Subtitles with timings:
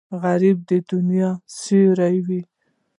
[0.21, 1.29] غریب د دنیا
[1.59, 2.41] سیوری وي